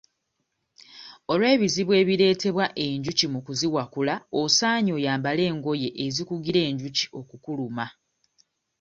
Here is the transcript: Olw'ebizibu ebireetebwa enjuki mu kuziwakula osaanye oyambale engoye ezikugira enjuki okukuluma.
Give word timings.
Olw'ebizibu 1.31 1.91
ebireetebwa 2.01 2.65
enjuki 2.85 3.25
mu 3.33 3.39
kuziwakula 3.45 4.13
osaanye 4.41 4.91
oyambale 4.97 5.41
engoye 5.51 5.89
ezikugira 6.05 6.59
enjuki 6.69 7.05
okukuluma. 7.19 7.85